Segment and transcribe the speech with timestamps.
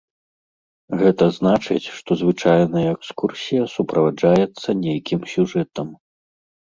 [0.99, 5.93] Гэта значыць, што звычайная экскурсія суправаджаецца нейкім сюжэтам.